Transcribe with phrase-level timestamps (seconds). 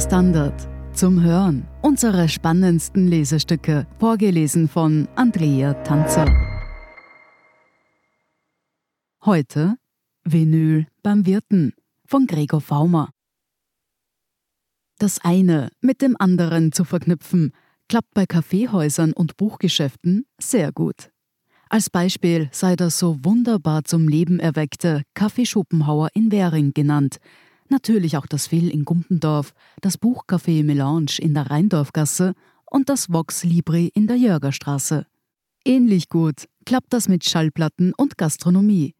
[0.00, 0.68] Der Standard.
[0.94, 1.68] Zum Hören.
[1.82, 3.86] Unsere spannendsten Lesestücke.
[3.98, 6.24] Vorgelesen von Andrea Tanzer.
[9.22, 9.76] Heute
[10.24, 11.74] Vinyl beim Wirten
[12.06, 13.10] von Gregor Faumer.
[14.98, 17.52] Das eine mit dem anderen zu verknüpfen,
[17.86, 21.10] klappt bei Kaffeehäusern und Buchgeschäften sehr gut.
[21.68, 27.18] Als Beispiel sei das so wunderbar zum Leben erweckte Kaffee Schopenhauer in Währing genannt.
[27.70, 32.34] Natürlich auch das Phil in Gumpendorf, das Buchcafé Melange in der Rheindorfgasse
[32.66, 35.06] und das Vox Libri in der Jörgerstraße.
[35.64, 38.94] Ähnlich gut klappt das mit Schallplatten und Gastronomie.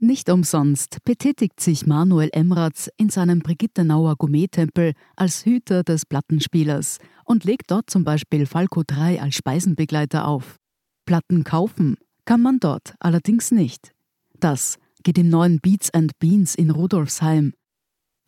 [0.00, 7.44] Nicht umsonst betätigt sich Manuel Emratz in seinem Brigittenauer Gourmet-Tempel als Hüter des Plattenspielers und
[7.44, 10.56] legt dort zum Beispiel Falco 3 als Speisenbegleiter auf.
[11.04, 13.92] Platten kaufen kann man dort allerdings nicht.
[14.40, 17.52] Das geht im neuen Beats and Beans in Rudolfsheim.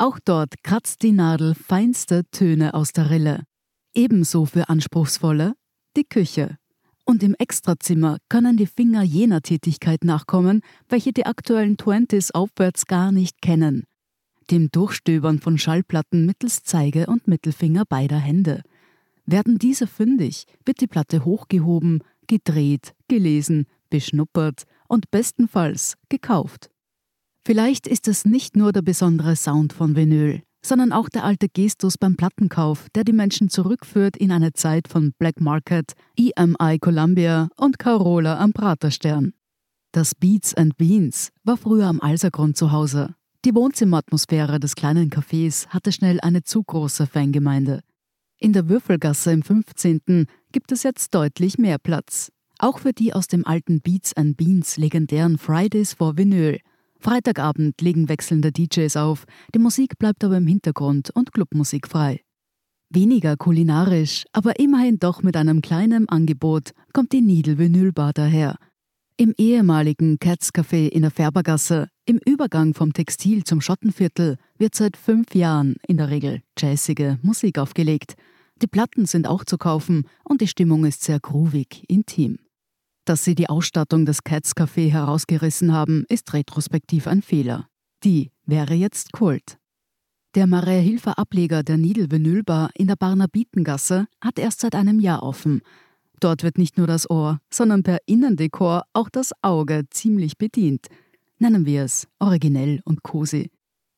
[0.03, 3.45] Auch dort kratzt die Nadel feinste Töne aus der Rille.
[3.95, 5.55] Ebenso für anspruchsvolle
[5.97, 6.59] die Küche.
[7.05, 13.12] Und im Extrazimmer können die Finger jener Tätigkeit nachkommen, welche die aktuellen Twenties aufwärts gar
[13.12, 13.84] nicht kennen.
[14.50, 18.62] Dem Durchstöbern von Schallplatten mittels Zeige und Mittelfinger beider Hände.
[19.25, 26.72] Werden diese fündig, wird die Platte hochgehoben, gedreht, gelesen, beschnuppert und bestenfalls gekauft.
[27.44, 31.98] Vielleicht ist es nicht nur der besondere Sound von Vinyl, sondern auch der alte Gestus
[31.98, 37.80] beim Plattenkauf, der die Menschen zurückführt in eine Zeit von Black Market, EMI Columbia und
[37.80, 39.32] Carola am Praterstern.
[39.90, 43.14] Das Beats and Beans war früher am Alsergrund zu Hause.
[43.44, 47.80] Die Wohnzimmeratmosphäre des kleinen Cafés hatte schnell eine zu große Fangemeinde.
[48.38, 50.26] In der Würfelgasse im 15.
[50.52, 52.30] gibt es jetzt deutlich mehr Platz.
[52.58, 56.60] Auch für die aus dem alten Beats and Beans legendären Fridays for Vinyl.
[57.02, 59.24] Freitagabend legen wechselnde DJs auf,
[59.54, 62.20] die Musik bleibt aber im Hintergrund und Clubmusik frei.
[62.90, 68.56] Weniger kulinarisch, aber immerhin doch mit einem kleinen Angebot kommt die Nidel Vinyl Bar daher.
[69.16, 74.96] Im ehemaligen Cats Café in der Färbergasse, im Übergang vom Textil zum Schottenviertel, wird seit
[74.96, 78.14] fünf Jahren in der Regel jazzige Musik aufgelegt–
[78.62, 82.38] die Platten sind auch zu kaufen und die Stimmung ist sehr groovig, intim.
[83.04, 87.66] Dass sie die Ausstattung des Cats Café herausgerissen haben, ist retrospektiv ein Fehler.
[88.04, 89.58] Die wäre jetzt Kult.
[90.34, 95.22] Der Maria Hilfer Ableger der Nidel Vinylbar in der Barnabitengasse hat erst seit einem Jahr
[95.22, 95.62] offen.
[96.20, 100.86] Dort wird nicht nur das Ohr, sondern per Innendekor auch das Auge ziemlich bedient.
[101.38, 103.50] Nennen wir es originell und cozy.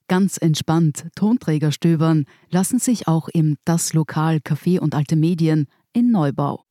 [0.08, 6.10] Ganz entspannt Tonträger stöbern lassen sich auch im Das Lokal Café und Alte Medien in
[6.10, 6.63] Neubau.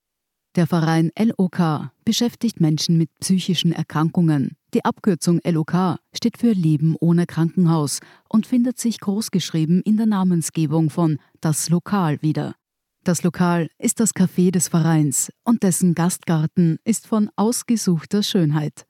[0.55, 4.55] Der Verein LOK beschäftigt Menschen mit psychischen Erkrankungen.
[4.73, 7.99] Die Abkürzung LOK steht für Leben ohne Krankenhaus
[8.29, 12.55] und findet sich großgeschrieben in der Namensgebung von Das Lokal wieder.
[13.03, 18.85] Das Lokal ist das Café des Vereins und dessen Gastgarten ist von ausgesuchter Schönheit.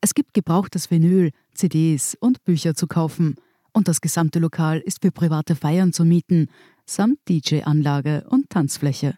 [0.00, 3.36] Es gibt gebrauchtes Vinyl, CDs und Bücher zu kaufen–
[3.72, 6.48] und das gesamte Lokal ist für private Feiern zu mieten,
[6.84, 9.16] samt DJ-Anlage und Tanzfläche.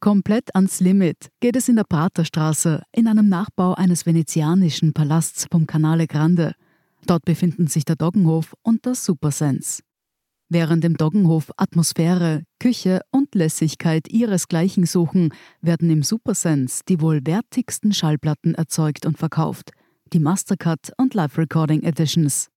[0.00, 5.66] Komplett ans Limit geht es in der Praterstraße in einem Nachbau eines venezianischen Palasts vom
[5.66, 6.54] Canale Grande.
[7.04, 9.82] Dort befinden sich der Doggenhof und das Supersense.
[10.48, 17.92] Während im Doggenhof Atmosphäre, Küche und Lässigkeit ihresgleichen suchen, werden im Supersense die wohl wertigsten
[17.92, 19.70] Schallplatten erzeugt und verkauft,
[20.14, 22.48] die Mastercut und Live Recording Editions.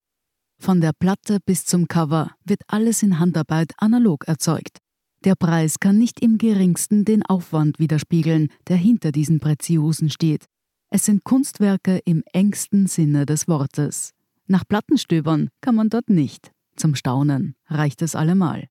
[0.58, 4.78] Von der Platte bis zum Cover wird alles in Handarbeit analog erzeugt.
[5.24, 10.46] Der Preis kann nicht im geringsten den Aufwand widerspiegeln, der hinter diesen Preziosen steht.
[10.90, 14.12] Es sind Kunstwerke im engsten Sinne des Wortes.
[14.46, 16.52] Nach Plattenstöbern kann man dort nicht.
[16.76, 18.68] Zum Staunen reicht es allemal.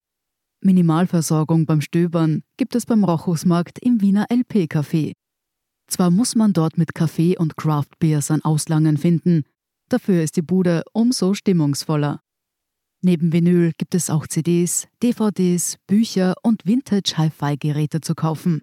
[0.61, 5.13] Minimalversorgung beim Stöbern gibt es beim Rochusmarkt im Wiener LP-Café.
[5.87, 9.43] Zwar muss man dort mit Kaffee und Craftbeers ein Auslangen finden,
[9.93, 12.21] Dafür ist die Bude umso stimmungsvoller.
[13.05, 18.61] Neben Vinyl gibt es auch CDs, DVDs, Bücher und Vintage-Hi-Fi-Geräte zu kaufen.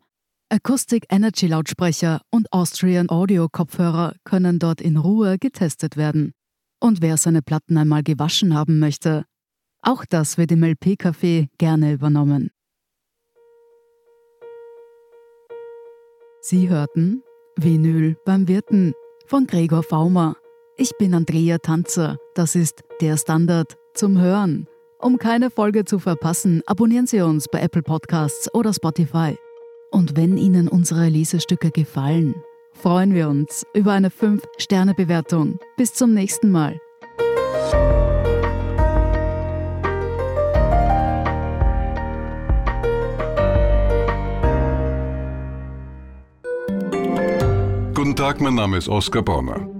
[0.48, 6.32] Acoustic Energy Lautsprecher und Austrian Audio Kopfhörer können dort in Ruhe getestet werden.
[6.80, 9.26] Und wer seine Platten einmal gewaschen haben möchte,
[9.82, 12.50] auch das wird im LP-Café gerne übernommen.
[16.40, 17.22] Sie hörten
[17.56, 18.94] Vinyl beim Wirten
[19.26, 20.34] von Gregor Faumer.
[20.78, 22.16] Ich bin Andrea Tanzer.
[22.34, 24.66] Das ist der Standard zum Hören.
[24.98, 29.36] Um keine Folge zu verpassen, abonnieren Sie uns bei Apple Podcasts oder Spotify.
[29.90, 32.34] Und wenn Ihnen unsere Lesestücke gefallen,
[32.72, 35.58] freuen wir uns über eine 5-Sterne-Bewertung.
[35.76, 36.78] Bis zum nächsten Mal.
[47.94, 49.79] Guten Tag, mein Name ist Oskar Bonner.